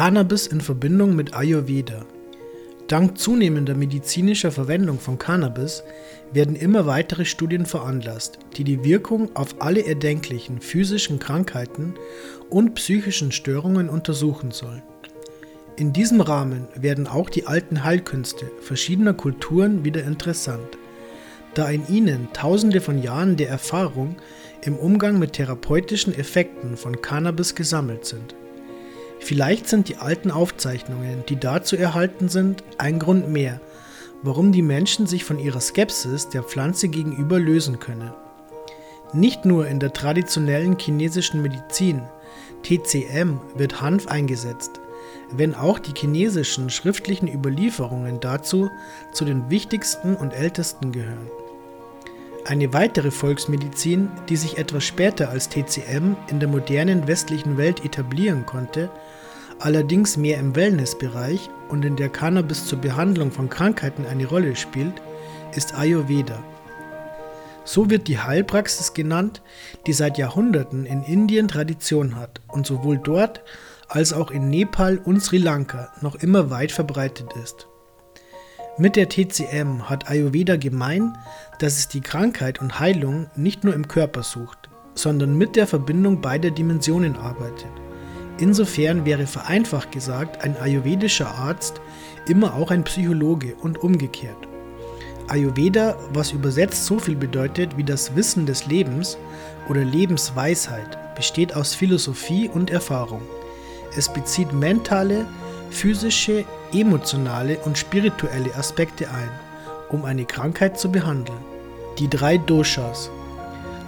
Cannabis 0.00 0.46
in 0.46 0.62
Verbindung 0.62 1.14
mit 1.14 1.34
Ayurveda. 1.34 2.06
Dank 2.88 3.18
zunehmender 3.18 3.74
medizinischer 3.74 4.50
Verwendung 4.50 4.98
von 4.98 5.18
Cannabis 5.18 5.84
werden 6.32 6.56
immer 6.56 6.86
weitere 6.86 7.26
Studien 7.26 7.66
veranlasst, 7.66 8.38
die 8.56 8.64
die 8.64 8.82
Wirkung 8.82 9.36
auf 9.36 9.56
alle 9.58 9.84
erdenklichen 9.84 10.62
physischen 10.62 11.18
Krankheiten 11.18 11.96
und 12.48 12.76
psychischen 12.76 13.30
Störungen 13.30 13.90
untersuchen 13.90 14.52
sollen. 14.52 14.80
In 15.76 15.92
diesem 15.92 16.22
Rahmen 16.22 16.66
werden 16.74 17.06
auch 17.06 17.28
die 17.28 17.46
alten 17.46 17.84
Heilkünste 17.84 18.50
verschiedener 18.62 19.12
Kulturen 19.12 19.84
wieder 19.84 20.02
interessant, 20.04 20.78
da 21.52 21.68
in 21.68 21.86
ihnen 21.88 22.28
tausende 22.32 22.80
von 22.80 23.02
Jahren 23.02 23.36
der 23.36 23.50
Erfahrung 23.50 24.16
im 24.64 24.76
Umgang 24.76 25.18
mit 25.18 25.34
therapeutischen 25.34 26.14
Effekten 26.14 26.78
von 26.78 27.02
Cannabis 27.02 27.54
gesammelt 27.54 28.06
sind. 28.06 28.34
Vielleicht 29.20 29.68
sind 29.68 29.88
die 29.88 29.96
alten 29.96 30.30
Aufzeichnungen, 30.30 31.24
die 31.28 31.36
dazu 31.36 31.76
erhalten 31.76 32.28
sind, 32.28 32.64
ein 32.78 32.98
Grund 32.98 33.28
mehr, 33.28 33.60
warum 34.22 34.50
die 34.50 34.62
Menschen 34.62 35.06
sich 35.06 35.24
von 35.24 35.38
ihrer 35.38 35.60
Skepsis 35.60 36.30
der 36.30 36.42
Pflanze 36.42 36.88
gegenüber 36.88 37.38
lösen 37.38 37.78
können. 37.78 38.12
Nicht 39.12 39.44
nur 39.44 39.66
in 39.66 39.78
der 39.78 39.92
traditionellen 39.92 40.78
chinesischen 40.78 41.42
Medizin, 41.42 42.02
TCM, 42.62 43.40
wird 43.56 43.80
Hanf 43.80 44.08
eingesetzt, 44.08 44.80
wenn 45.32 45.54
auch 45.54 45.78
die 45.78 45.94
chinesischen 45.96 46.70
schriftlichen 46.70 47.28
Überlieferungen 47.28 48.20
dazu 48.20 48.70
zu 49.12 49.24
den 49.24 49.50
wichtigsten 49.50 50.16
und 50.16 50.32
ältesten 50.32 50.92
gehören. 50.92 51.30
Eine 52.46 52.72
weitere 52.72 53.10
Volksmedizin, 53.10 54.08
die 54.28 54.36
sich 54.36 54.56
etwas 54.56 54.84
später 54.84 55.28
als 55.28 55.48
TCM 55.48 56.16
in 56.28 56.40
der 56.40 56.48
modernen 56.48 57.06
westlichen 57.06 57.58
Welt 57.58 57.84
etablieren 57.84 58.46
konnte, 58.46 58.90
allerdings 59.58 60.16
mehr 60.16 60.38
im 60.38 60.56
Wellnessbereich 60.56 61.50
und 61.68 61.84
in 61.84 61.96
der 61.96 62.08
Cannabis 62.08 62.66
zur 62.66 62.80
Behandlung 62.80 63.30
von 63.30 63.50
Krankheiten 63.50 64.06
eine 64.06 64.26
Rolle 64.26 64.56
spielt, 64.56 64.94
ist 65.54 65.74
Ayurveda. 65.74 66.42
So 67.64 67.90
wird 67.90 68.08
die 68.08 68.18
Heilpraxis 68.18 68.94
genannt, 68.94 69.42
die 69.86 69.92
seit 69.92 70.16
Jahrhunderten 70.16 70.86
in 70.86 71.02
Indien 71.04 71.46
Tradition 71.46 72.16
hat 72.16 72.40
und 72.48 72.66
sowohl 72.66 72.98
dort 72.98 73.42
als 73.86 74.12
auch 74.12 74.30
in 74.30 74.48
Nepal 74.48 74.98
und 74.98 75.20
Sri 75.22 75.38
Lanka 75.38 75.92
noch 76.00 76.14
immer 76.14 76.50
weit 76.50 76.72
verbreitet 76.72 77.34
ist. 77.44 77.69
Mit 78.80 78.96
der 78.96 79.10
TCM 79.10 79.90
hat 79.90 80.08
Ayurveda 80.08 80.56
gemein, 80.56 81.18
dass 81.58 81.76
es 81.76 81.88
die 81.88 82.00
Krankheit 82.00 82.62
und 82.62 82.80
Heilung 82.80 83.26
nicht 83.36 83.62
nur 83.62 83.74
im 83.74 83.88
Körper 83.88 84.22
sucht, 84.22 84.70
sondern 84.94 85.36
mit 85.36 85.54
der 85.54 85.66
Verbindung 85.66 86.22
beider 86.22 86.50
Dimensionen 86.50 87.14
arbeitet. 87.14 87.68
Insofern 88.38 89.04
wäre 89.04 89.26
vereinfacht 89.26 89.92
gesagt 89.92 90.42
ein 90.42 90.56
ayurvedischer 90.56 91.28
Arzt 91.28 91.82
immer 92.26 92.54
auch 92.54 92.70
ein 92.70 92.84
Psychologe 92.84 93.54
und 93.56 93.76
umgekehrt. 93.82 94.48
Ayurveda, 95.28 95.98
was 96.14 96.32
übersetzt 96.32 96.86
so 96.86 96.98
viel 96.98 97.16
bedeutet 97.16 97.76
wie 97.76 97.84
das 97.84 98.16
Wissen 98.16 98.46
des 98.46 98.64
Lebens 98.64 99.18
oder 99.68 99.84
Lebensweisheit, 99.84 101.14
besteht 101.14 101.54
aus 101.54 101.74
Philosophie 101.74 102.48
und 102.48 102.70
Erfahrung. 102.70 103.20
Es 103.94 104.10
bezieht 104.10 104.54
mentale, 104.54 105.26
physische, 105.70 106.44
emotionale 106.72 107.58
und 107.58 107.78
spirituelle 107.78 108.54
Aspekte 108.54 109.08
ein, 109.08 109.30
um 109.90 110.04
eine 110.04 110.24
Krankheit 110.24 110.78
zu 110.78 110.90
behandeln. 110.90 111.38
Die 111.98 112.08
drei 112.08 112.38
Doshas. 112.38 113.10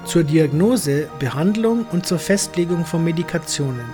Zur 0.04 0.24
Diagnose, 0.24 1.08
Behandlung 1.18 1.86
und 1.92 2.06
zur 2.06 2.18
Festlegung 2.18 2.84
von 2.84 3.04
Medikationen. 3.04 3.86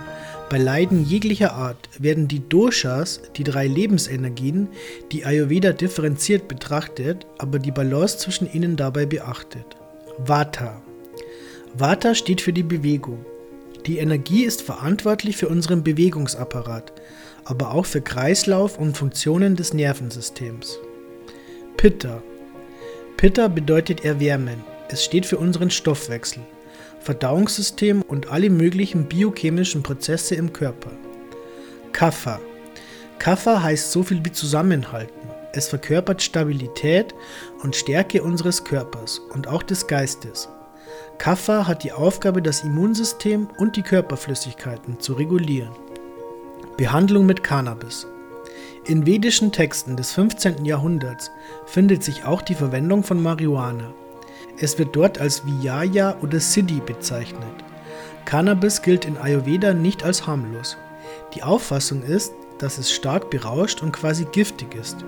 Bei 0.48 0.56
Leiden 0.56 1.04
jeglicher 1.04 1.52
Art 1.52 1.90
werden 1.98 2.26
die 2.26 2.48
Doshas, 2.48 3.20
die 3.36 3.44
drei 3.44 3.66
Lebensenergien, 3.66 4.68
die 5.12 5.26
Ayurveda 5.26 5.72
differenziert 5.72 6.48
betrachtet, 6.48 7.26
aber 7.36 7.58
die 7.58 7.70
Balance 7.70 8.16
zwischen 8.16 8.50
ihnen 8.50 8.76
dabei 8.76 9.04
beachtet. 9.04 9.76
Vata. 10.16 10.80
Vata 11.74 12.14
steht 12.14 12.40
für 12.40 12.54
die 12.54 12.62
Bewegung. 12.62 13.26
Die 13.86 13.98
Energie 13.98 14.44
ist 14.44 14.62
verantwortlich 14.62 15.36
für 15.36 15.48
unseren 15.48 15.84
Bewegungsapparat, 15.84 16.92
aber 17.48 17.72
auch 17.72 17.86
für 17.86 18.02
Kreislauf 18.02 18.78
und 18.78 18.96
Funktionen 18.96 19.56
des 19.56 19.72
Nervensystems. 19.72 20.78
Pitta. 21.78 22.22
Pitta 23.16 23.48
bedeutet 23.48 24.04
erwärmen. 24.04 24.62
Es 24.90 25.02
steht 25.02 25.24
für 25.24 25.38
unseren 25.38 25.70
Stoffwechsel, 25.70 26.42
Verdauungssystem 27.00 28.02
und 28.02 28.30
alle 28.30 28.50
möglichen 28.50 29.06
biochemischen 29.06 29.82
Prozesse 29.82 30.34
im 30.34 30.52
Körper. 30.52 30.90
Kapha. 31.92 32.38
Kapha 33.18 33.62
heißt 33.62 33.92
so 33.92 34.02
viel 34.02 34.22
wie 34.24 34.32
zusammenhalten. 34.32 35.30
Es 35.54 35.68
verkörpert 35.68 36.22
Stabilität 36.22 37.14
und 37.62 37.74
Stärke 37.74 38.22
unseres 38.22 38.62
Körpers 38.62 39.20
und 39.32 39.48
auch 39.48 39.62
des 39.62 39.86
Geistes. 39.86 40.50
Kapha 41.16 41.66
hat 41.66 41.82
die 41.82 41.92
Aufgabe, 41.92 42.42
das 42.42 42.62
Immunsystem 42.62 43.48
und 43.56 43.76
die 43.76 43.82
Körperflüssigkeiten 43.82 45.00
zu 45.00 45.14
regulieren. 45.14 45.72
Behandlung 46.78 47.26
mit 47.26 47.42
Cannabis. 47.42 48.06
In 48.84 49.04
vedischen 49.04 49.50
Texten 49.50 49.96
des 49.96 50.12
15. 50.12 50.64
Jahrhunderts 50.64 51.32
findet 51.66 52.04
sich 52.04 52.24
auch 52.24 52.40
die 52.40 52.54
Verwendung 52.54 53.02
von 53.02 53.20
Marihuana. 53.20 53.92
Es 54.60 54.78
wird 54.78 54.94
dort 54.94 55.20
als 55.20 55.44
Vijaya 55.44 56.16
oder 56.22 56.38
Siddhi 56.38 56.80
bezeichnet. 56.80 57.42
Cannabis 58.26 58.80
gilt 58.80 59.06
in 59.06 59.18
Ayurveda 59.18 59.74
nicht 59.74 60.04
als 60.04 60.28
harmlos. 60.28 60.76
Die 61.34 61.42
Auffassung 61.42 62.04
ist, 62.04 62.32
dass 62.58 62.78
es 62.78 62.92
stark 62.92 63.28
berauscht 63.28 63.82
und 63.82 63.90
quasi 63.90 64.24
giftig 64.30 64.76
ist. 64.76 64.98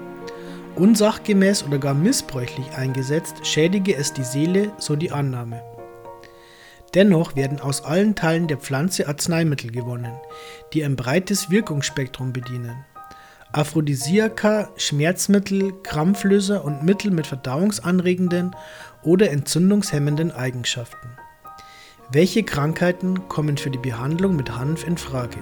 Unsachgemäß 0.75 1.65
oder 1.65 1.79
gar 1.79 1.95
missbräuchlich 1.95 2.69
eingesetzt 2.73 3.47
schädige 3.47 3.95
es 3.95 4.13
die 4.13 4.25
Seele, 4.25 4.73
so 4.79 4.97
die 4.97 5.13
Annahme. 5.13 5.63
Dennoch 6.95 7.37
werden 7.37 7.61
aus 7.61 7.85
allen 7.85 8.17
Teilen 8.17 8.49
der 8.49 8.57
Pflanze 8.57 9.07
Arzneimittel 9.07 9.71
gewonnen, 9.71 10.13
die 10.73 10.85
ein 10.85 10.97
breites 10.97 11.51
Wirkungsspektrum 11.51 12.33
bedienen. 12.33 12.85
Aphrodisiaka, 13.53 14.71
Schmerzmittel, 14.77 15.73
Krampflöser 15.83 16.65
und 16.65 16.85
Mittel 16.85 17.11
mit 17.11 17.27
verdauungsanregenden 17.27 18.55
oder 19.03 19.31
entzündungshemmenden 19.31 20.33
Eigenschaften. 20.33 21.09
Welche 22.13 22.43
Krankheiten 22.43 23.29
kommen 23.29 23.57
für 23.57 23.71
die 23.71 23.79
Behandlung 23.79 24.35
mit 24.37 24.57
Hanf 24.57 24.87
in 24.87 24.99
Frage? 24.99 25.39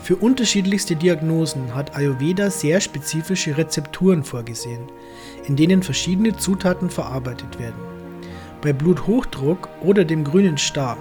Für 0.00 0.16
unterschiedlichste 0.16 0.96
Diagnosen 0.96 1.74
hat 1.74 1.96
Ayurveda 1.96 2.50
sehr 2.50 2.80
spezifische 2.80 3.56
Rezepturen 3.58 4.22
vorgesehen, 4.24 4.90
in 5.46 5.56
denen 5.56 5.82
verschiedene 5.82 6.36
Zutaten 6.36 6.88
verarbeitet 6.88 7.58
werden 7.58 7.87
bei 8.60 8.72
Bluthochdruck 8.72 9.68
oder 9.82 10.04
dem 10.04 10.24
grünen 10.24 10.58
Star, 10.58 10.96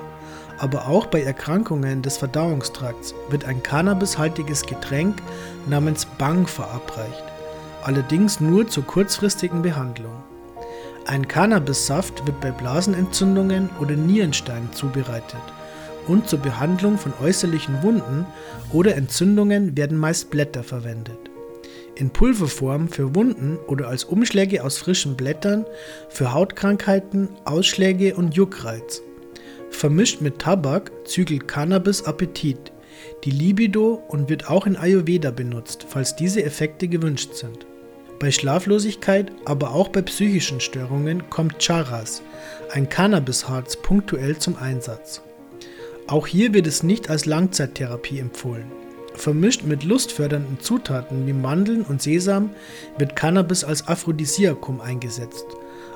aber 0.57 0.88
auch 0.88 1.07
bei 1.07 1.22
Erkrankungen 1.22 2.01
des 2.01 2.18
Verdauungstrakts 2.18 3.13
wird 3.29 3.45
ein 3.45 3.62
cannabishaltiges 3.63 4.63
Getränk 4.63 5.22
namens 5.68 6.06
Bang 6.06 6.47
verabreicht, 6.47 7.23
allerdings 7.84 8.40
nur 8.40 8.68
zur 8.68 8.85
kurzfristigen 8.85 9.62
Behandlung. 9.62 10.13
Ein 11.06 11.28
Cannabissaft 11.28 12.25
wird 12.28 12.41
bei 12.41 12.51
Blasenentzündungen 12.51 13.69
oder 13.79 13.95
Nierensteinen 13.95 14.74
zubereitet 14.74 15.41
und 16.07 16.28
zur 16.28 16.39
Behandlung 16.39 16.97
von 16.97 17.13
äußerlichen 17.22 17.81
Wunden 17.84 18.25
oder 18.74 18.95
Entzündungen 18.95 19.78
werden 19.78 19.97
meist 19.97 20.29
Blätter 20.29 20.63
verwendet 20.63 21.26
in 21.99 22.11
Pulverform 22.11 22.89
für 22.89 23.15
Wunden 23.15 23.57
oder 23.67 23.87
als 23.87 24.03
Umschläge 24.03 24.63
aus 24.63 24.77
frischen 24.77 25.17
Blättern 25.17 25.65
für 26.09 26.33
Hautkrankheiten, 26.33 27.29
Ausschläge 27.45 28.15
und 28.15 28.35
Juckreiz. 28.35 29.01
Vermischt 29.69 30.21
mit 30.21 30.39
Tabak 30.39 30.91
zügelt 31.05 31.47
Cannabis 31.47 32.03
Appetit, 32.03 32.71
die 33.23 33.31
Libido 33.31 34.01
und 34.07 34.29
wird 34.29 34.49
auch 34.49 34.65
in 34.65 34.77
Ayurveda 34.77 35.31
benutzt, 35.31 35.85
falls 35.89 36.15
diese 36.15 36.44
Effekte 36.44 36.88
gewünscht 36.88 37.33
sind. 37.33 37.65
Bei 38.19 38.31
Schlaflosigkeit, 38.31 39.31
aber 39.45 39.71
auch 39.71 39.89
bei 39.89 40.01
psychischen 40.01 40.59
Störungen 40.59 41.29
kommt 41.29 41.59
Charas, 41.59 42.23
ein 42.71 42.89
Cannabisharz, 42.89 43.75
punktuell 43.75 44.38
zum 44.38 44.55
Einsatz. 44.55 45.21
Auch 46.07 46.25
hier 46.25 46.53
wird 46.53 46.67
es 46.67 46.83
nicht 46.83 47.09
als 47.09 47.25
Langzeittherapie 47.25 48.19
empfohlen. 48.19 48.71
Vermischt 49.17 49.63
mit 49.63 49.83
lustfördernden 49.83 50.59
Zutaten 50.59 51.27
wie 51.27 51.33
Mandeln 51.33 51.81
und 51.81 52.01
Sesam 52.01 52.51
wird 52.97 53.15
Cannabis 53.15 53.63
als 53.63 53.87
Aphrodisiakum 53.87 54.79
eingesetzt. 54.79 55.45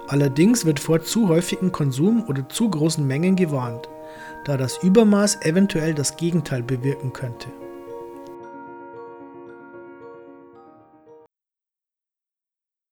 Allerdings 0.08 0.66
wird 0.66 0.80
vor 0.80 1.02
zu 1.02 1.30
häufigem 1.30 1.72
Konsum 1.72 2.26
oder 2.28 2.50
zu 2.50 2.70
großen 2.70 3.06
Mengen 3.06 3.36
gewarnt, 3.36 3.88
da 4.46 4.58
das 4.58 4.84
Übermaß 4.84 5.44
eventuell 5.44 5.94
das 5.94 6.18
Gegenteil 6.18 6.64
bewirken 6.64 7.14
könnte 7.14 7.48